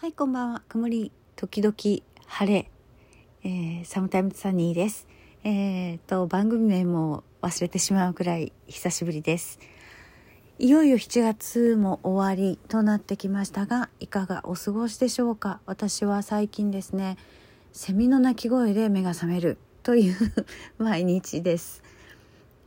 [0.00, 0.62] はい、こんばんは。
[0.68, 1.74] 曇り、時々
[2.28, 2.70] 晴れ、
[3.42, 5.08] えー、サムタイムサニーです。
[5.42, 9.58] えー、と、番組名も忘れてしまうくらい久しぶりです。
[10.60, 15.58] いよいよ7月も終わりとなってきましたが、いかがお過ごしでしょうか？
[15.66, 17.16] 私は最近ですね、
[17.72, 20.16] セミの鳴き声で目が覚めるという
[20.78, 21.82] 毎日です。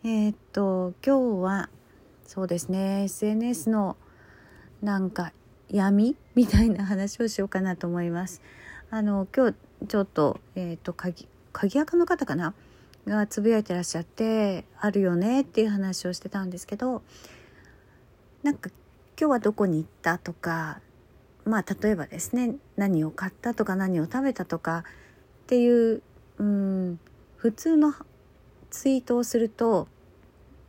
[0.04, 1.70] えー、っと、今日は、
[2.26, 3.96] そうですね、SNS の
[4.82, 5.32] なんか
[5.72, 6.16] 闇？
[6.36, 8.42] みたいな話をしようかなと思います。
[8.90, 9.56] あの今日
[9.88, 12.54] ちょっと,、えーと、鍵鍵垢の方かな？
[13.08, 17.02] がつぶやいてらっしゃってあるよねっていう話をしてたんですけど
[18.44, 18.70] なんか
[19.20, 20.82] 今日はどこに行ったとか
[21.44, 24.84] まあ例えばですね何を買ったとか何を食べたとか
[25.44, 26.02] っていう
[26.38, 27.00] うん
[27.38, 27.94] 普通の
[28.70, 29.88] ツイートをすると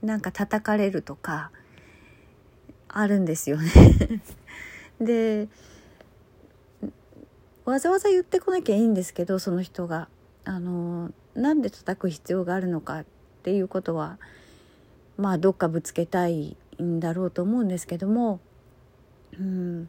[0.02, 1.50] なんか叩かれるとか
[2.88, 3.70] あるんですよね。
[5.04, 5.48] で
[7.64, 10.08] わざわざ言ってこなきゃいいんですけどその人が
[10.44, 13.04] あのなんで叩く必要があるのかっ
[13.42, 14.18] ていうことは
[15.16, 18.40] まあどっかぶつけたいんだろうと思うんですけども
[19.38, 19.88] うん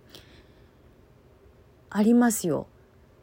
[1.90, 2.66] ありますよ。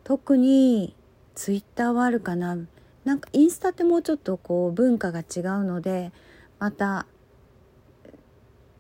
[0.05, 0.95] 特に
[1.35, 2.57] ツイッターはあるかな
[3.05, 6.13] なんかインスタってもうちょっとこう文化が違うので
[6.59, 7.07] また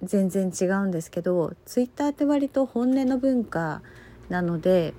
[0.03, 3.83] 全然違うんですけどツイッターって割と本音の文化
[4.29, 4.95] なので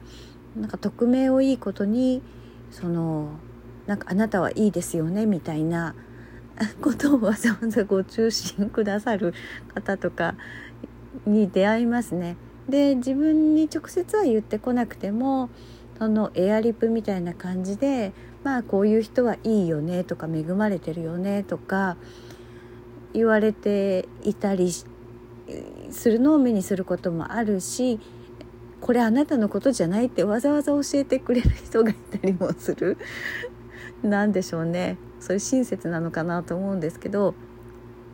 [0.55, 2.21] なんか匿名をいいことに
[2.69, 3.29] その
[3.87, 5.95] なんかあなたはいいですよねみたいな
[6.81, 9.33] ことをわざわざご中心くださる
[9.73, 10.35] 方とか
[11.25, 12.37] に出会いますね。
[12.69, 15.49] で自分に直接は言ってこなくても
[15.97, 18.13] そのエアリップみたいな感じで
[18.43, 21.97] まあこういう人はいいよねとか恵まれてるよねとか
[23.13, 24.85] 言われていたりし
[25.91, 27.99] するのを目にすることもあるし
[28.79, 32.97] これあなたのことじゃないってわざわざ教えてくれる人がいたりもする
[34.03, 37.35] 何でしょうねそれ親切なのかなと思うんですけど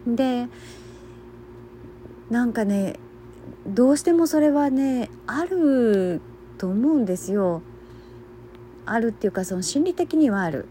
[0.06, 0.48] で
[2.30, 2.96] なんかね
[3.66, 6.22] どうしてもそれはねある
[6.58, 7.62] と思うんですよ。
[8.86, 10.68] あるっていうかその心理的にはある。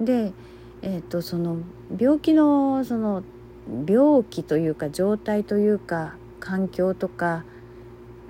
[0.00, 0.32] で、
[0.82, 1.58] えーとその
[1.98, 3.22] 病気のその
[3.86, 7.44] 病気というか状態というか環境とか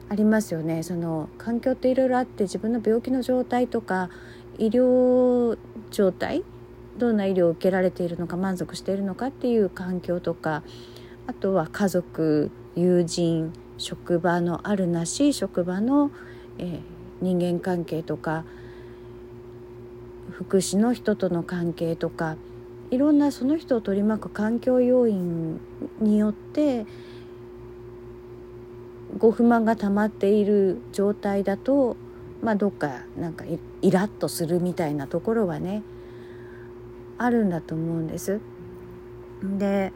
[0.09, 0.83] ありますよね。
[0.83, 4.11] その環境っていろいろあって自分の病気の状態とか
[4.59, 5.57] 医療
[5.91, 6.43] 状態
[6.99, 10.63] どんな医療を受けられているのか満足しているのかっていう環境とか
[11.27, 16.11] あとは家族友人職場のあるなし職場の、
[16.59, 16.81] えー、
[17.21, 18.45] 人間関係とか
[20.33, 22.37] 福祉の人との関係とか
[22.91, 25.61] いろんなその人を取り巻く環境要因
[26.01, 26.87] によって
[29.19, 31.97] ご不満が溜まっている状態だと、
[32.43, 33.45] まあ、どっかなんか
[33.83, 35.83] イラッとするみたいなところはね
[37.19, 38.41] あるんだと思うんです。
[39.43, 39.93] で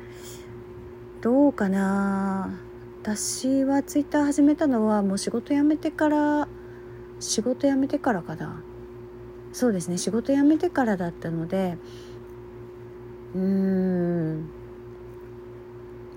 [1.21, 2.59] どうかな
[3.03, 6.49] 私はツイッター始めたのはもう仕事辞めてから
[7.19, 8.63] 仕事辞めてからかな
[9.53, 11.77] そうですね仕事辞めてからだったので
[13.35, 14.51] うん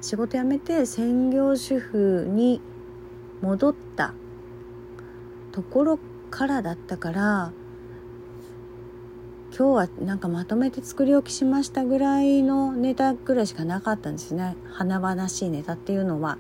[0.02, 2.62] 仕事辞めて専業主婦に
[3.42, 4.14] 戻った
[5.52, 6.00] ところ
[6.30, 7.54] からだったから
[9.58, 16.38] 今日はなんかまとめて作り置きしましたぐらいのネタぐらいしかなかったんですね華々しいネタっていうのは。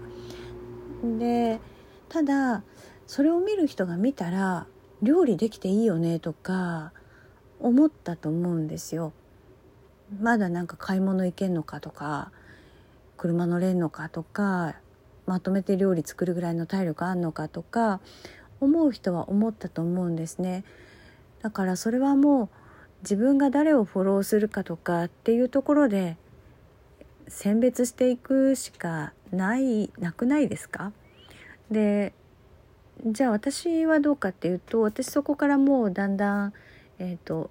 [1.18, 1.59] で
[2.09, 2.63] ただ
[3.07, 4.68] それを見る人が見たら
[5.02, 6.92] 料理できていいよねとか
[7.59, 9.13] 思ったと思うんですよ。
[10.20, 12.31] まだなんか買い物行けんのかとか
[13.18, 14.76] 車乗れんのかとか
[15.26, 18.00] まとめて料理作るぐらいの体力あんのかとか
[18.62, 20.64] 思う人は思ったと思うんですね。
[21.42, 22.50] だからそれはもう
[23.02, 26.18] 自分が誰をフォローするかとかっていうところで
[27.28, 30.92] 選別していくしかないなくないですか？
[31.70, 32.14] で
[33.06, 36.54] じゃあ私はどうかっていうと私そこからもうだんだん
[37.00, 37.50] えっ、ー、と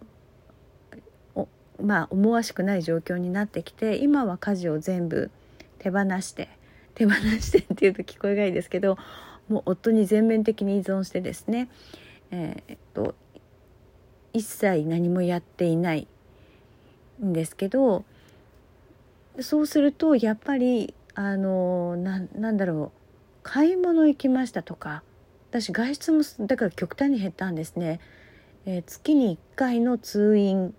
[1.83, 5.31] まあ思わしくない状況になってきて今は家事を全部
[5.79, 6.49] 手放して
[6.95, 8.97] 手放してっていうと聞こえがいいですけど
[9.49, 11.69] もう夫に全面的に依存してですね
[12.31, 13.15] えー、っと
[14.33, 16.09] 一切何もやっていない
[17.23, 18.05] んですけど
[19.41, 22.99] そうするとやっぱりあのなんだろう
[23.43, 25.03] 買い物行きましたとか
[25.51, 28.01] 私外出もだから極端に減ったんですね、
[28.67, 30.75] えー、月に1回の通院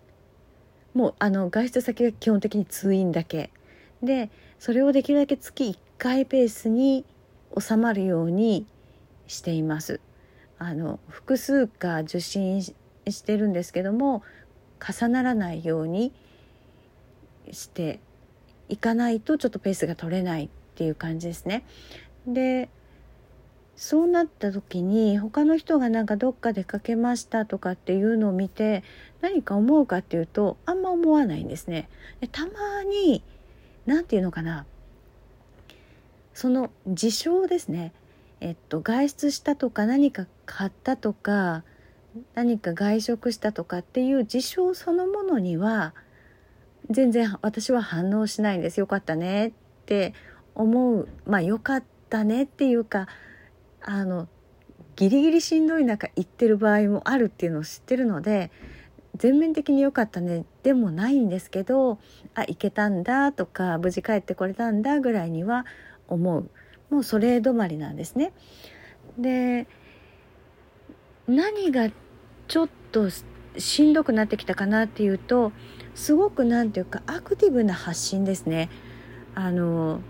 [0.95, 3.51] もうあの外出先が基本的に通院だけ
[4.01, 7.05] でそれをできるだけ月1回ペースに
[7.59, 8.65] 収まるように
[9.27, 9.99] しています
[10.57, 12.73] あの複数回受診し
[13.23, 14.23] てるんですけども
[14.79, 16.13] 重ならないように
[17.51, 17.99] して
[18.69, 21.63] いかないとちょっとペースが取れないっていう感じですね。
[22.25, 22.69] で
[23.75, 28.83] そうなった時に他の人がなんかどっか出かけましたとかっていうのを見て
[29.21, 31.89] 何か思うかっていうとあんま思わないんですね。
[32.21, 33.21] でたまに
[33.85, 34.65] 何て言うのかな。
[36.33, 37.93] その事象ですね、
[38.41, 41.63] えっと、外出したとか何か買ったとか
[42.33, 45.93] 何か外食したとかっていう事象そのものには
[46.89, 48.79] 全然私は反応しないんです。
[48.79, 49.51] よかったねっ
[49.85, 50.13] て
[50.55, 51.07] 思う。
[51.25, 53.07] まあよかったねっていうか
[53.87, 54.27] あの
[54.95, 58.51] ギリギリしんどい中行ってる場合もあるっていうのを知ってるので
[59.15, 61.99] 全面的に良かったねでもないんですけど
[62.33, 65.65] あ行けたんだとか無事帰ってこれたんだぐらいには
[66.07, 66.49] 思う
[66.89, 68.33] もうそれ止まりなんですね。
[69.17, 69.67] で
[71.27, 71.89] 何が
[72.47, 73.09] ちょっと
[73.57, 75.51] しんどくなってきたかなっていうと
[75.95, 78.69] すごく何て言うかアクティブな発信ですね。
[79.33, 80.01] あの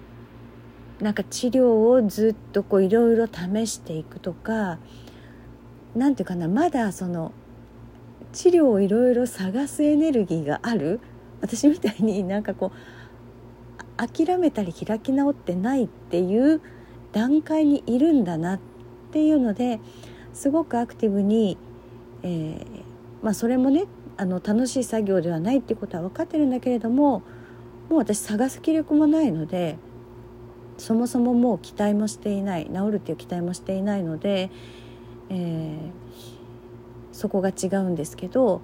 [1.02, 4.80] なんか治療をずっとこういろいろ試していくとか
[5.96, 7.32] 何て言うかなまだその
[8.32, 11.00] 治療をいろいろ探すエネルギーがある。
[11.42, 16.62] 私みたいになんかこう諦めたり開き直ってないっていう
[17.12, 18.60] 段階にいるんだなっ
[19.12, 19.80] ていうので
[20.34, 21.58] すごくアクティブに、
[22.24, 22.66] えー、
[23.22, 23.86] まあ、それもね
[24.18, 27.22] あの楽しい作業ではないっていうことは分かってるんだけれども
[27.90, 29.78] もう私探す気力もないので
[30.78, 34.50] そもそももう期待もしていない治るっていう期待もしていないので、
[35.30, 35.90] えー、
[37.12, 38.62] そこが違うんですけど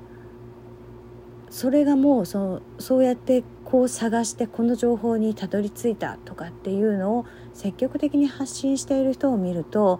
[1.50, 10.00] それがもうそそうやってこう探してこの情報にたどり着いたとかっていうのを積極的に発信している人を見ると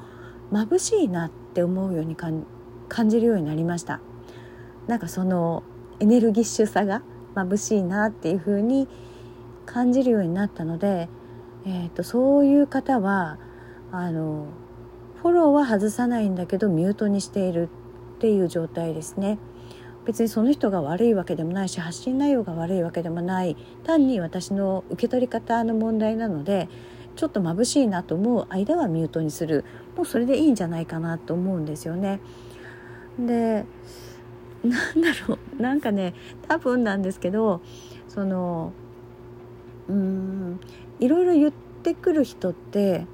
[0.52, 4.02] 眩しいなって思うように感じるようになりました。
[4.88, 5.64] なんかその
[6.00, 7.04] エネルギッシュさが
[7.36, 8.88] 眩しいなっていう風に
[9.66, 11.08] 感じるようになったので
[11.66, 13.38] えーと、そういう方は
[13.92, 14.48] あの
[15.22, 17.70] フォローは外さないんだけどミュートにしている
[18.16, 19.38] っていう状態ですね。
[20.06, 26.70] 別にその人が悪いわけでもないし発信内容が悪いわけでもない単に私の受け取り方の問題なので
[27.16, 29.64] ちょっと眩しいなと思う間はミュートにする
[29.96, 32.20] もうそれでいいんじゃないかなと思うんですよね。
[33.20, 33.66] で
[34.64, 36.14] なんだろうなんかね
[36.48, 37.62] 多分なんですけど
[38.08, 38.74] その
[39.92, 40.60] うん
[41.00, 43.06] いろいろ言ってくる人って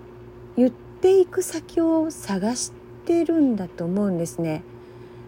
[0.56, 2.72] 言っていく先を探し
[3.06, 4.64] てるんだと思うんですね。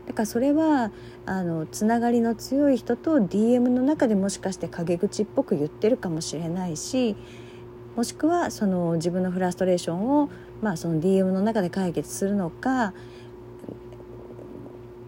[0.08, 0.92] だからそれは
[1.26, 7.16] あのつながりの強い人と DM の中でもしかして陰口っぽく言ってるかもしれないし
[7.96, 10.32] もしくはその自分のフラストレーションを、
[10.62, 12.94] まあ、その DM の中で解決するのか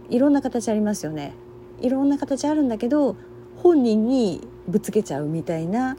[0.09, 1.33] いろんな形ありますよね。
[1.79, 3.15] いろんな形あるんだけど
[3.57, 5.97] 本人にぶつけちゃうみたいな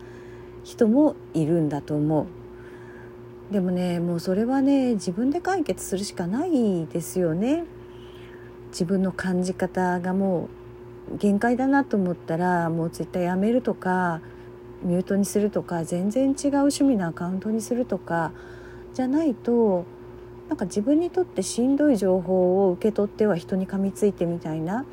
[0.64, 3.52] 人もいるんだと思う。
[3.52, 7.64] でもねもうそれはね自分で解決するしかないですよね。
[8.70, 10.48] 自分の感じ方がも
[11.12, 14.20] う限界だなと思ったらもうツイッターやめるとか
[14.82, 18.32] ミュートにするとか全然違う趣味のアカウントにするとか
[18.94, 19.84] じゃないと
[20.48, 24.84] なんか自分にとってしんどい情報を受け取っては人に噛みついてみたいな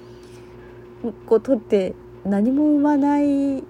[1.25, 1.95] ことって
[2.25, 3.63] 何も生まない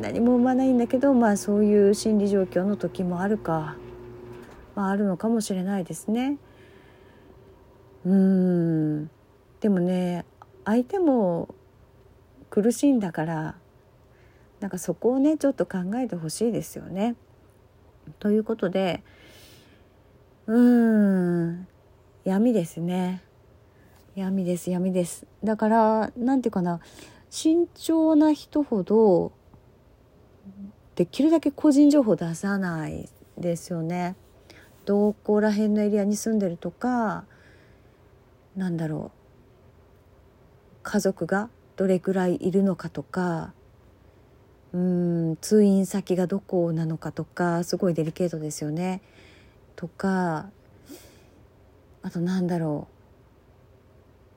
[0.00, 3.76] 何も生まないんだけどまあそういう心理状況の時もあるか、
[4.74, 6.38] まあ、あるのかもしれないですね。
[8.04, 9.10] うん。
[9.60, 10.24] でもね
[10.64, 11.54] 相手も
[12.48, 13.56] 苦しいんだから
[14.60, 17.14] なんかそこをねちょっと考えてほしいですよね。
[18.18, 19.02] ということで
[20.46, 21.66] うん。
[22.24, 23.22] 闇ですね。
[24.16, 25.26] 闇です闇です。
[25.44, 26.80] だから何て言うかな
[27.30, 29.32] 慎重な人ほど
[31.00, 34.16] できるだけ個人情報出さないですよね。
[34.84, 37.24] どこら辺のエリアに住んでるとか
[38.54, 43.54] なんだろう家族がどれくらいいるのかとか
[44.74, 49.00] うん通院先がどこなのかとかすごいデリケートですよね。
[49.76, 50.50] とか
[52.02, 52.94] あとなんだろう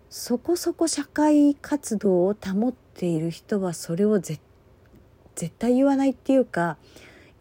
[0.09, 4.39] そこそこ社会活動を保っている人はそれを絶
[5.35, 6.77] 絶対言わないっていうか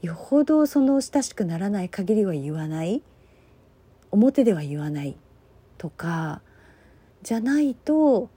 [0.02, 3.02] よほどその親しくならない限りは言わない
[4.10, 5.16] 表では言わない
[5.78, 6.42] とか
[7.22, 8.28] じゃないと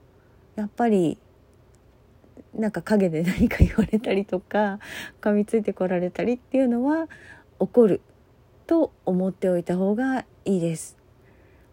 [0.54, 1.18] やっぱり
[2.54, 4.78] なんか陰で何か言われたりとか
[5.20, 7.08] 噛みついてこられたりっていうのは
[7.60, 8.00] 起こる
[8.66, 10.96] と思っておいた方がいいです。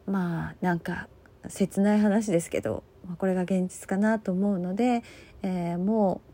[0.05, 1.07] まあなんか
[1.47, 2.83] 切ない話ですけど
[3.17, 5.03] これが現実かなと思うので、
[5.41, 6.32] えー、もう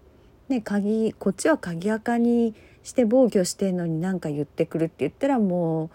[0.49, 5.89] ね鍵こっちは鍵垢にして防御してんのに何か言ってくるって言ったらもう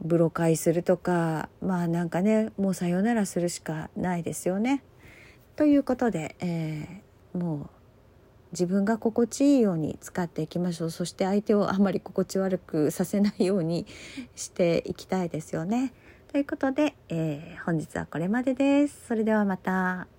[0.00, 4.82] ブロ解するとかまあなんかねもうさよならするしかないですよね。
[5.56, 7.70] ということで、えー、もう
[8.52, 13.86] 自分が心地いいように使っていきましょうそして相手をあまり心地悪くさせないように
[14.36, 15.92] していきたいですよね。
[16.32, 19.06] ということで、えー、本日はこれまでです。
[19.08, 20.17] それではまた。